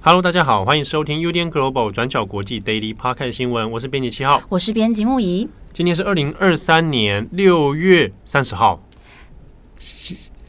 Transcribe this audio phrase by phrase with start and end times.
[0.00, 5.46] Hello，大家好，欢迎收听 UDN Global 转角国际 Daily Podcast 新闻，我是编辑七号，我是编辑木仪。
[5.74, 8.82] 今天是二零二三年六月三十号，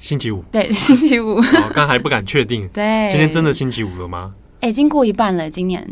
[0.07, 0.41] 星星期五。
[0.50, 1.36] 对， 星期五。
[1.37, 2.65] 哦，刚刚还不敢确定。
[2.69, 4.33] 对，今天真的星期五了吗？
[4.61, 5.86] 哎，已经过一半了，今年。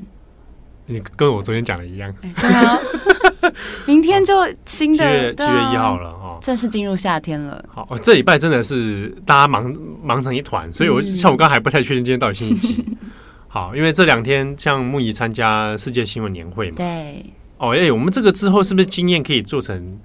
[0.86, 2.14] 你跟我昨天讲的一样。
[2.22, 2.80] 对啊，
[3.86, 4.34] 明天就
[4.66, 7.62] 新的七月七月一号了哦，正式进入夏天了。
[7.68, 12.86] 好，这礼拜真的是大家忙忙成一团，所以我像我刚才还不太确定今天到底星期几。
[13.50, 16.78] 好，因为这两天像木仪参加世界新闻年会嘛。
[16.78, 17.26] 对。
[17.58, 20.00] 哦，哎、欸，我们这个之后是不是经验可以做成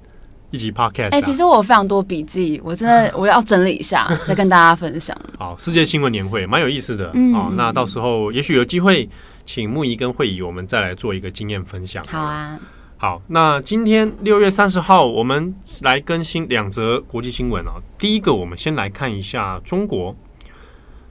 [0.51, 1.11] 一集 podcast？
[1.11, 5.17] 哎、其实我有非常多笔记，我真的我要整理一下， 再跟大家分享。
[5.39, 9.09] 好，世界新闻年会蛮有意思的，嗯，哦，那到时候也许有机会
[9.47, 12.02] 请木仪跟慧仪，我们再来做一个经验分享。
[12.09, 12.59] 好啊，
[12.97, 17.74] 好，那今天六月三十号，我们来更新两则国际新闻啊。
[17.96, 20.17] 第一个，我们先来看一下中国，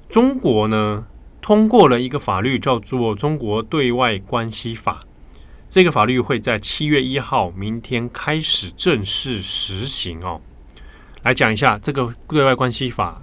[0.09, 1.05] 中国呢
[1.41, 5.03] 通过了一个法律，叫做《中国对外关系法》。
[5.69, 10.41] 这个法律会在七月一号明天开始正式实行哦。
[11.21, 13.21] 来讲一下这个对外关系法，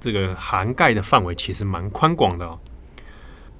[0.00, 2.58] 这个涵盖的范围其实蛮宽广的哦。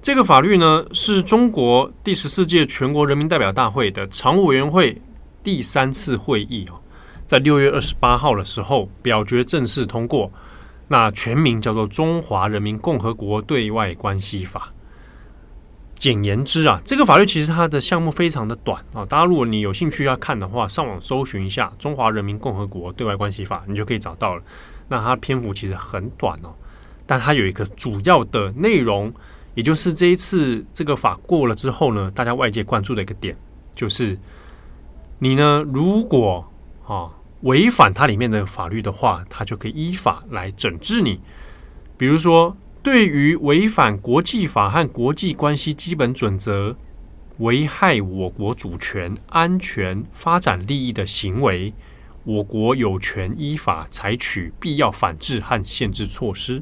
[0.01, 5.01] 这个法律呢，是中国第十四届全国人民代表大会的常务委员会
[5.43, 6.81] 第三次会议哦，
[7.27, 10.33] 在六月二十八号的时候表决正式通过。
[10.89, 14.71] 那全名叫做《中华人民共和国对外关系法》。
[16.03, 19.07] 简言之啊，这个法律其实它的项目非常的短啊。
[19.07, 24.43] 大家如果你有兴趣要看的话，上网搜寻一下《中华人民共和国对外关系法》，你就可以找到了。
[24.89, 26.53] 那它篇幅其实很短哦，
[27.07, 29.15] 但它有一个主要的内容，
[29.55, 33.37] 也就是这一次这个法过了之后呢，大家外界关注的一个点，
[33.77, 34.19] 就是
[35.21, 36.45] 你呢如果
[36.85, 37.11] 啊
[37.43, 41.21] 违反它里面的法律的话，它就可以依法来整治你，
[41.97, 42.57] 比如说。
[42.83, 46.77] 对于违反国际法和国际关系基本准则、
[47.39, 51.73] 危害我国主权、安全、发展利益的行为，
[52.25, 56.61] 我国有权依法采取必要反制和限制措施。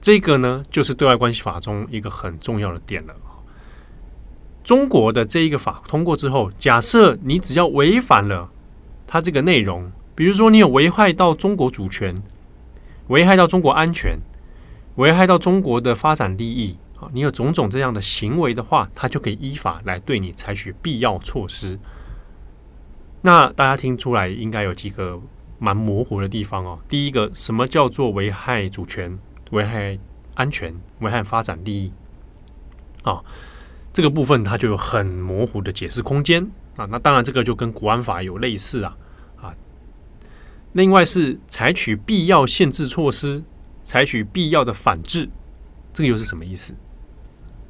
[0.00, 3.14] 这个呢，就是对外关系法中一个很重要的点了。
[4.62, 8.48] 中国的这一个法通过之后，假设你只要违反了
[9.08, 12.14] 它这个内容，比如说你有危害到中国主权、
[13.08, 14.16] 危害到中国安全。
[14.98, 17.08] 危害到中国的发展利益啊！
[17.12, 21.78] 你有种种这样的行为的话，他就可以依法来对你采取必要措施。
[23.22, 25.20] 那大家听出来应该有几个
[25.60, 26.80] 蛮模糊的地方哦。
[26.88, 29.16] 第一个，什么叫做危害主权、
[29.52, 29.96] 危害
[30.34, 31.92] 安全、危害发展利益？
[33.04, 33.22] 啊，
[33.92, 36.44] 这个部分它就有很模糊的解释空间
[36.76, 36.86] 啊。
[36.90, 38.96] 那当然，这个就跟国安法有类似啊
[39.40, 39.54] 啊。
[40.72, 43.44] 另外是采取必要限制措施。
[43.88, 45.26] 采取必要的反制，
[45.94, 46.74] 这个又是什么意思？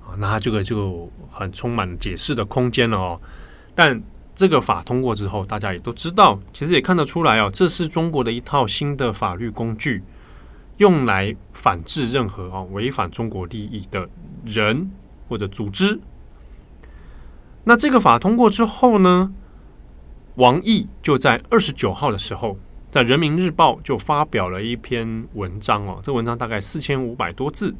[0.05, 3.21] 啊，那这个就很充满解释的空间了哦。
[3.73, 4.03] 但
[4.35, 10.03] 这个法通过之后，大家也都知道，其实也看得出来哦，这是中国的一套新的法律工具，
[10.79, 14.09] 用来反制任何啊违反中国利益的
[14.45, 14.91] 人
[15.29, 16.01] 或者组织。
[17.63, 19.33] 那这个法通过之后呢，
[20.35, 22.59] 王毅就在二十九号的时候。
[22.91, 27.75] 在《人民日报》就发表了一篇文章哦，这文章大概四千五百多字。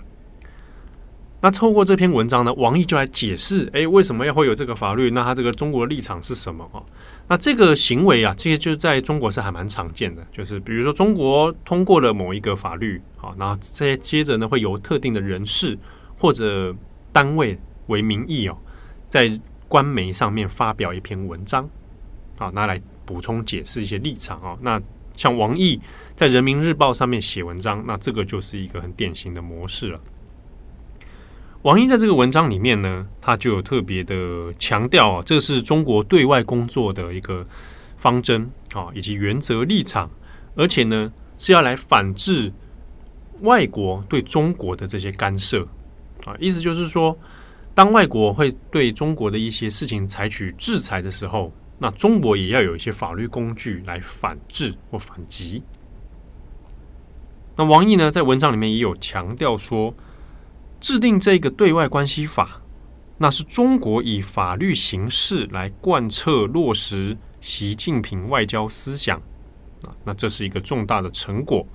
[1.41, 5.09] 那透过这篇文章呢，王毅就来解释，哎，为什么要会有这个法律？
[5.13, 6.69] 那他这个中国的立场是什么？
[6.73, 6.85] 哦，
[7.29, 15.79] 那这个行为啊，这些就在中国是还蛮常见的，就是比如说中国通过了某一个法律，好，那这些接着呢，会由特定的人士
[16.19, 16.75] 或者
[17.13, 18.59] 单位为名义哦，
[19.09, 21.71] 在官媒上面发表一篇文章，
[22.37, 24.79] 好，拿来补充解释一些立场哦，那。
[25.19, 25.81] 像王毅
[26.15, 30.01] 在人民日报上面写文章，那这个就是一个很典型的模式了。
[31.63, 37.45] 王毅在这个文章里面呢，他就有特别的强调啊，这是中国对外工作的一个
[37.97, 40.09] 方针啊，以及原则立场，
[40.55, 42.53] 而且呢是要来反制
[43.41, 45.67] 外国对中国的这些干涉
[46.25, 46.37] 啊。
[46.39, 47.19] 意思就是说，
[47.75, 51.53] 当外国会对中国的一些事情采取制裁的时候。
[51.79, 55.63] 那中国也要有一些法律工具来反制或反击。
[57.57, 59.95] 那王毅呢，在文章里面也有强调说，
[60.81, 62.61] 制定这个对外关系法，
[63.17, 69.19] 那是中国以法律形式来贯彻落实习近平外交思想，
[69.83, 71.67] 啊，那这是一个重大的成果，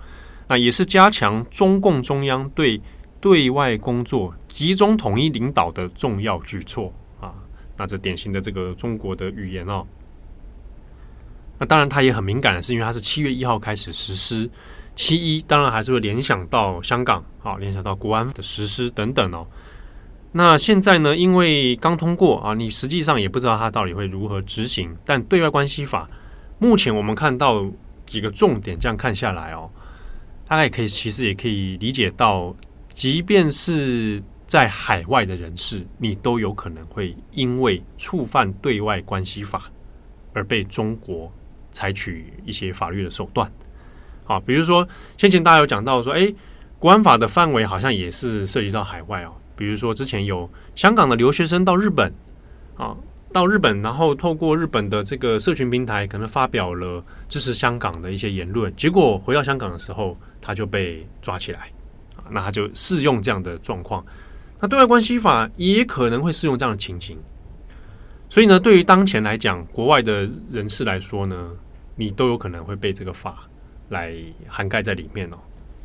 [0.48, 2.82] 那也是加强中共中央对
[3.20, 6.94] 对外工作集中统一领导的重要举措。
[7.84, 9.86] 那这典型的这个中国的语言哦。
[11.60, 14.50] 那当然，它也很敏感的是，因为它是七月一号开始实施，
[14.96, 19.46] 七一当然还是会联想到香港，好，联想到国安的实施等等哦。
[20.32, 24.96] 那现在呢，因为刚通过啊，你实际上也不知道它到底会如何执行。
[25.04, 26.10] 但对外关系法
[26.58, 27.70] 目前我们看到
[28.06, 29.70] 几个重点，这样看下来哦，
[30.48, 32.56] 大概可以，其实也可以理解到，
[32.88, 39.72] 即便是在海外的人士，你都有可能会因为触犯对外关系法
[40.34, 41.32] 而被中国。
[41.76, 43.52] 采取一些法律的手段，
[44.26, 44.88] 好，比如说
[45.18, 46.36] 先前大家有讲到说，诶，
[46.78, 49.34] 国安法的范围好像也是涉及到海外哦。
[49.56, 52.14] 比如说之前有香港的留学生到日本，
[52.78, 52.96] 啊，
[53.32, 61.72] 到日本，然后透过日本的这个社群平台，可能发表了支持香港的一些言论，结果回到香港的时候，他就被抓起来，
[62.16, 64.06] 啊，那他就适用这样的状况。
[64.64, 67.18] 那对外关系法也可能会适用这样的情形。
[68.30, 71.52] 所以呢，对于当前来讲，国外的人士来说呢，
[71.98, 73.44] 你都有可能会被这个法
[73.90, 74.16] 来
[74.48, 75.38] 涵盖在里面哦。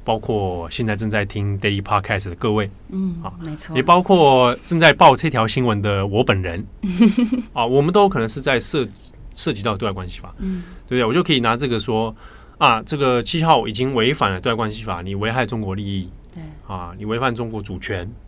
[0.05, 6.65] 包括现在正在听 Daily Podcast 的各位，嗯，啊，没错，也包括正在报这条新闻的我本人，
[7.53, 8.87] 啊，我们都有可能是在涉
[9.35, 11.05] 涉及到对外关系法，嗯，对不对？
[11.05, 12.15] 我就可以拿这个说
[12.59, 18.28] 啊，这个七号已经违反了对外关系法，你危害中国利益，对，啊，你违反中国主权，啊。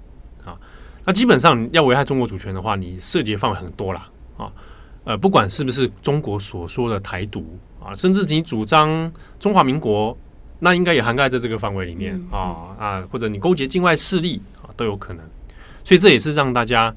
[1.05, 4.09] 那基本上要危害中国主权的话，你涉及的范围很多啦。
[4.37, 4.53] 啊，
[5.05, 10.17] 呃，不管是不是中国所说的台独啊，甚至你主张中华民国，
[10.59, 15.25] 那应该也涵盖在这个范围里面啊啊，或者你勾结境外势力啊，都有可能。
[15.85, 16.95] 所以这也是让大家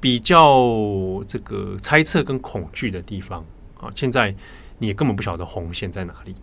[0.00, 3.44] 比较这个猜测跟恐惧的地方
[3.80, 3.90] 啊。
[3.96, 4.34] 现在
[4.78, 6.34] 你也根本不晓得红线在哪里。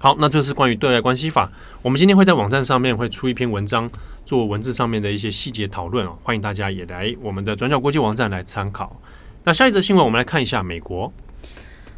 [0.00, 1.50] 好，那这是关于对外关系法。
[1.82, 3.90] 我们今天会在网站上面会出一篇文章，
[4.24, 6.16] 做文字上面的一些细节讨论哦。
[6.22, 8.94] 欢迎大家也来我们的转角国际网站来参考。
[9.42, 11.12] 那下一则新闻，我们来看一下美国。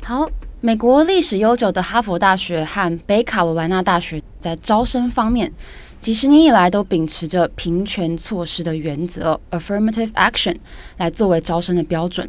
[0.02, 0.26] 好，
[0.62, 5.52] 美国历史悠久的哈佛大学和北卡罗来纳大学在招生方面，
[6.00, 10.56] 几十年以来都秉持着平权措施的原则 （affirmative action）
[10.96, 12.26] 来作为招生的标准。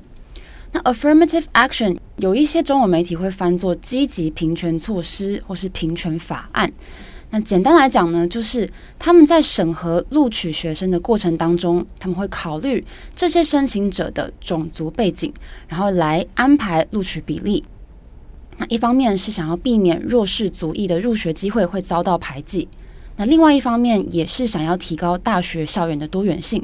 [0.72, 6.72] 那 affirmative action 有一些中文媒体会翻作积极平权措施或是平权法案。
[7.34, 8.70] 那简单来讲呢，就是
[9.00, 12.84] 他们在审核录取学生的过程当中，他们会考虑
[13.16, 15.34] 这些申请者的种族背景，
[15.68, 17.64] 然后来安排录取比例。
[18.58, 22.68] 那一方面是想要避免弱势族裔的入学机会会遭到排挤，
[23.16, 26.62] 那另外一方面也是想要提高大学校园的多元性。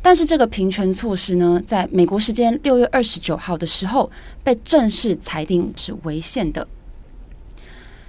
[0.00, 4.10] 但是这个平权措施呢，在美国时间六月二十九号的时候，
[4.44, 6.66] 被正式裁定是违宪的。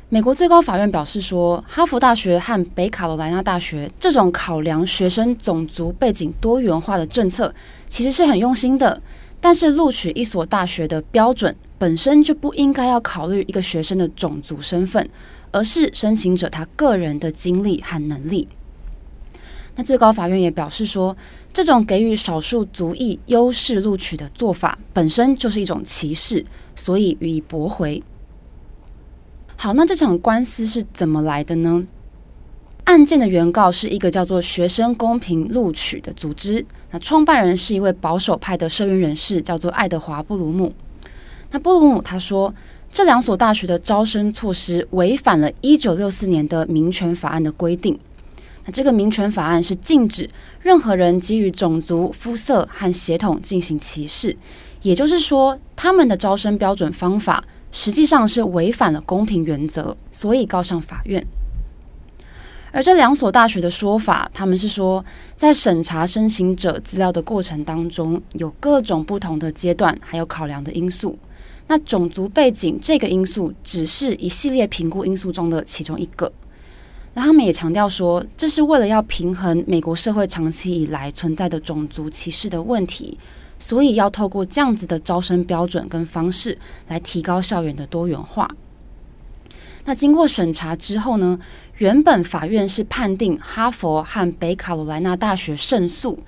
[0.09, 7.53] 美国最高法院表示说，哈佛大学和北卡罗来纳大学这种考量学生种族背景多元化的政策，
[7.89, 9.01] 其实是很用心的。
[9.41, 15.07] 但是录取一所大学的标准本身就不应该要考虑一个学生的种族身份，
[15.51, 18.47] 而是申请者他个人的经历和能力。
[19.77, 21.15] 那最高法院也表示说，
[21.53, 26.43] 这种给予少数族裔优势录取的做法本身就是一种歧视，
[26.75, 28.03] 所以予以驳回。
[29.55, 31.85] 好，那这场官司是怎么来的呢？
[32.85, 40.73] 案件的原告是一个叫做“学生公平录取”的组织，那创办人是一位保守派的社运人士，叫做爱德华·布鲁姆。
[41.51, 42.53] 那布鲁姆他说，
[42.91, 47.99] 这两所大学的招生措施违反了一九六四年的民权法案的规定。
[48.71, 50.29] 这个民权法案是禁止
[50.61, 54.35] 任何人基于种族、肤色和血统进行歧视，
[54.81, 61.25] 也就是说，他们的招生标准方法实际上是违反了公平原则，所以告上法院。
[62.73, 65.03] 而这两所大学的说法，他们是说，
[65.35, 71.17] 在审查申请者资料的过程当中，有各种不同的阶段，还有考量的因素。
[71.67, 76.31] 那种族背景这个因素，只是一系列评估因素中的其中一个。
[77.17, 83.17] 那他们也强调说，这是为了要平衡美国社会长期以来存在的种族歧视的问题，
[83.57, 86.55] 所以要透过这样子的招生标准跟方式
[86.87, 88.47] 来提高校园的多元化。
[89.83, 91.39] 那经过审查之后呢，
[91.79, 96.19] 原本法院是判定哈佛和北卡罗来纳大学胜诉，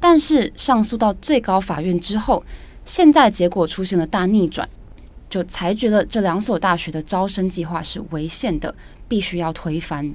[0.00, 2.42] 但是上诉到最高法院之后，
[2.84, 4.68] 现在结果出现了大逆转，
[5.30, 8.74] 就裁决了这两所大学的招生计划是违宪的，
[9.06, 10.12] 必须要推翻。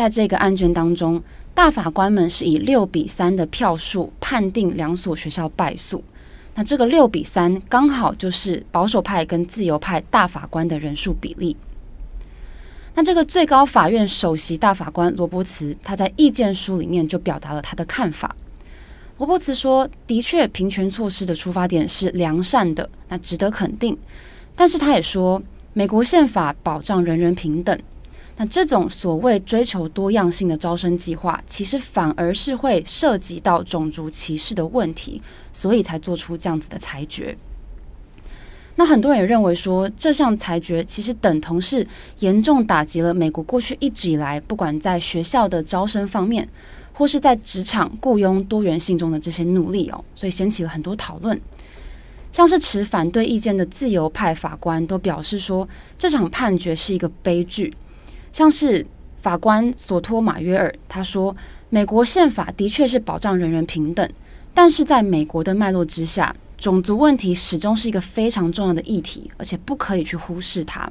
[0.00, 6.02] 在这个案卷当中，大法官们是以六比三的票数判定两所学校败诉。
[6.54, 11.54] 那这个六比三刚好就是保守派跟自由派大法官的人数比例。
[12.94, 18.34] 那这个最高法院首席大法官罗伯茨，他在意见书里面就表达了他的看法。
[19.18, 23.94] 罗伯茨说：“的确，平权措施的出发点是良善的，那值得肯定。
[24.56, 25.42] 但是他也说，
[25.74, 27.78] 美国宪法保障人人平等。
[28.40, 35.20] 那这种所谓追求多样性的招生计划，其实反而是会涉及到种族歧视的问题，
[35.52, 37.36] 所以才做出这样子的裁决。
[38.76, 41.86] 那很多人也认为说，这项裁决其实等同是
[42.20, 46.48] 严重打击了美国过去一直以来，不管在学校的招生方面。”
[46.94, 51.40] 或是在职场雇佣多元性中的这些努力哦，所以掀起了很多讨论。
[52.30, 55.66] 像是持反对意见的自由派法官都表示说，
[55.98, 57.72] 这场判决是一个悲剧。
[58.32, 58.86] 像是
[59.20, 61.36] 法官索托马约尔，他说，
[61.68, 64.08] 美国宪法的确是保障人人平等，
[64.54, 70.90] 但是在美国的脉络之下，种族问题始终是一个非常重要的议题，而且不可以去忽视它。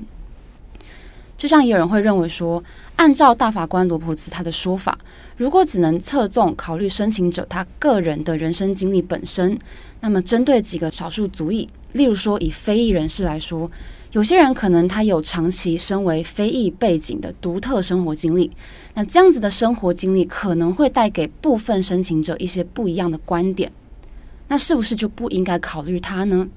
[1.37, 2.61] 就像也有人会认为说，
[2.97, 4.99] 按照大法官罗伯茨他的说法，
[5.37, 9.57] 如果只能侧重考虑申请者他个人的人生经历本身，
[10.01, 13.71] 那么针对几个少数族裔，例如说以非裔人士来说，
[14.11, 18.49] 有些人可能他有长期身为非裔背景的独特生活经历，
[18.95, 23.71] 那这样子的生活经历可能会带给部分申请者一些不一样的观点，
[24.47, 26.47] 那是不是就不应该考虑他呢？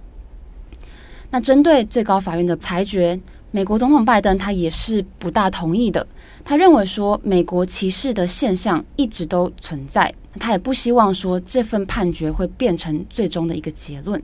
[1.30, 3.18] 那针对最高法院的裁决。
[3.54, 6.06] 美国总统拜登他也是不大同意的，
[6.42, 14.22] 他认为说美国歧视的现象一直都存在，他也不希望说这份判决会变成最终的一个结论。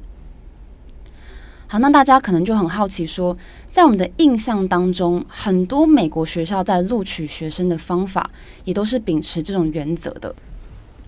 [1.70, 3.36] 好，那大家可能就很好奇说，
[3.70, 8.30] 在我们的印象当中，很多美国学校在录取学生的方法
[8.64, 10.34] 也都是秉持这种原则的。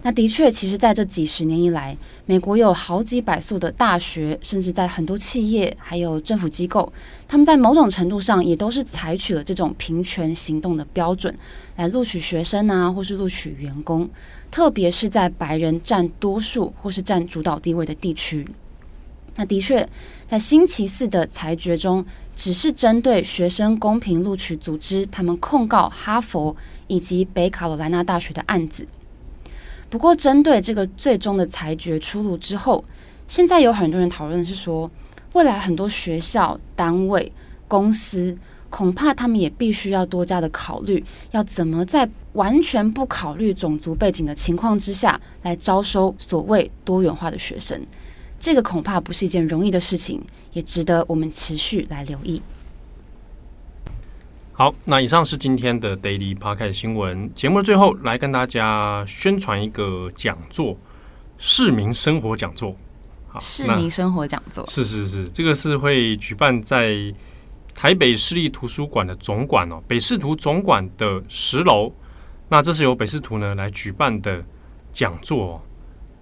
[0.02, 6.92] 那的确，其实在这几十年以来，美国有好几百所的大学，甚至在很多企业还有政府机构，
[7.26, 11.34] 他们在某种程度上也都是采取了这种平权行动的标准
[11.76, 14.06] 来录取学生啊，或是录取员工，
[14.50, 18.46] 特别是在白人占多数或是占主导地位的地区。
[19.36, 19.88] 那的确，
[20.26, 22.04] 在星期四的裁决中，
[22.36, 26.54] 只是针对学生公平录取组织他们控告哈佛
[26.88, 28.86] 以及北卡罗来纳大学的案子。
[29.88, 32.84] 不过，针对这个最终的裁决出炉之后，
[33.26, 34.90] 现在有很多人讨论是说，
[35.32, 37.32] 未来很多学校、单位、
[37.66, 38.36] 公司
[38.68, 47.80] 恐怕他们也必须要多加的考虑，要怎么在完全不考虑种族背景的情况之下来招收所谓多元化的学生。
[48.40, 50.20] 这个恐怕不是一件容易的事情，
[50.54, 52.40] 也值得我们持续来留意。
[54.54, 60.74] 好，那以上是今天的 Daily Podcast 新闻节目的最后，来跟大家宣传一个讲座——
[61.36, 62.74] 市民生活讲座。
[63.28, 67.14] 好，市民生活讲座是是是，这个是会举办在
[67.74, 71.92] 台北市立图书馆的总馆哦，北市图总馆的十楼。
[72.48, 74.42] 那这是由北市图呢来举办的
[74.92, 75.62] 讲座。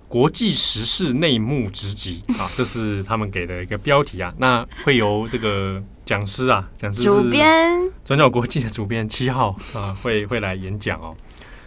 [0.08, 4.32] 国际时事内幕直击啊，这是他们给的一个标题啊。
[4.38, 11.14] 那会由这个讲师啊，讲师主编转角国际的主编七号啊，会会来演讲哦。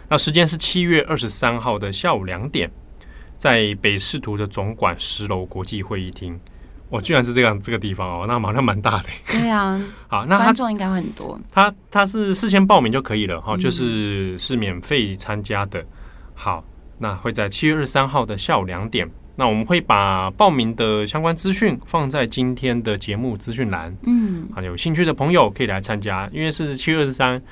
[0.08, 2.68] 那时间是七月二十三号的下午两点，
[3.38, 6.38] 在北市图的总馆十楼国际会议厅。
[6.90, 9.04] 我居然是这样这个地方哦，那马上蛮大的。
[9.28, 11.40] 对啊， 好，那观众应该会很多。
[11.52, 15.86] 他他是事先报名就可以了哈，就是是免费参加的。
[16.34, 16.64] 好。
[17.02, 23.92] 那会在七月二十三号的下午两点，那我们会把报名的相关资讯放在今天的节目资讯栏。
[24.06, 27.42] 嗯，啊，有兴趣的朋友可以来参加，因为是七月二十三。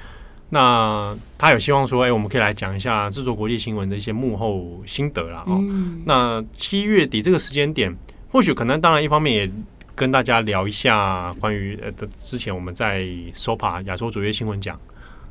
[0.52, 5.42] 那他有希望说，哎，我们可以来讲一下制作国际新闻的一些幕后心得啦。
[5.48, 7.92] 哦，嗯，那七月底这个时间点，
[8.30, 9.50] 或许可能，当然一方面也
[9.96, 13.02] 跟大家聊一下关于呃的之前我们在
[13.34, 14.78] SOPA 亚洲卓越新闻奖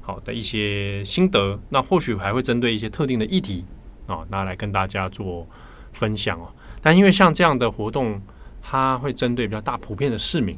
[0.01, 3.63] 好的一些心得，那或许还会针对一些特定的议题。
[4.09, 5.47] 哦，拿来跟大家做
[5.93, 6.51] 分享哦。
[6.81, 8.21] 但因为像这样的活动，
[8.61, 10.57] 它会针对比较大普遍的市民，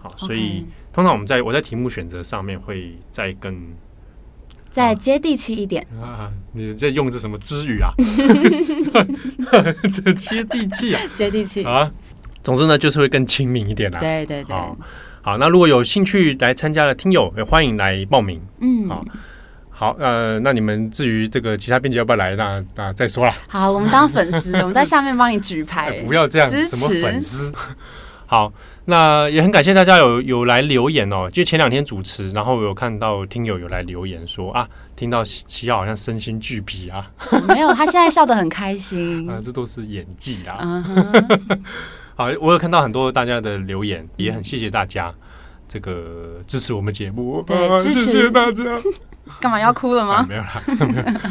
[0.00, 3.54] 好.所以通常我们在我在题目选择上面会再更
[4.70, 6.30] 再接地气一点啊。
[6.52, 7.90] 你在用这什么之语啊？
[9.90, 11.90] 这 接地气啊，接地气啊。
[12.42, 13.98] 总之呢，就是会更亲民一点啦。
[13.98, 14.54] 对对对。
[14.54, 14.76] 好，
[15.22, 18.40] 好，那如果有兴趣来参加的听友，也欢迎来报名。
[18.60, 19.04] 嗯，好。
[19.78, 23.32] 好，呃，那你们至于这个其他编辑要不要来，那那再说了。
[23.46, 27.52] 好，我们当粉丝，我们在下面帮你举牌， 不要这样，什么粉丝？
[28.24, 28.50] 好，
[28.86, 34.66] 那也很感谢大家有有来留言哦，就前两天主持，然后有看到听友有来留言说啊，
[34.96, 37.10] 听到七号好像身心俱疲啊，
[37.46, 40.82] 没有，他现在笑得很开心 啊，这都是演技啦。
[42.16, 45.12] 好，我有看到很多大家的留言，也很谢谢大家
[45.68, 48.62] 这个支持我们节目，对，啊、支持谢谢大家。
[49.40, 50.16] 干嘛要哭了吗？
[50.16, 50.62] 啊、没有啦。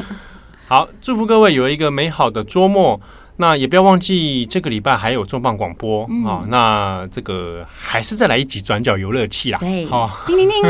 [0.68, 3.00] 好，祝福各位有一个美好的周末。
[3.38, 6.46] 那也不要忘记，这个礼拜还有重磅广播啊、嗯哦。
[6.48, 9.60] 那这个还是再来一集转角游乐器啦。
[9.60, 10.62] 对，好、哦，叮叮叮。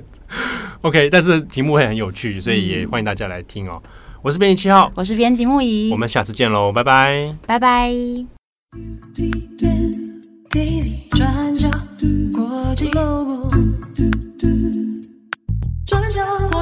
[0.82, 3.80] OK，但是题目会很有趣，所以也欢迎大家来听哦。
[3.82, 7.90] 嗯、我是编辑七号，我是编辑木仪，我们下次见喽，拜拜，拜拜。
[11.12, 11.66] 转角
[12.34, 12.90] 国际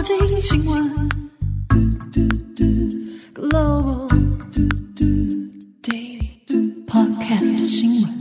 [0.04, 1.08] 这一新闻
[5.80, 8.13] daily podcast 新闻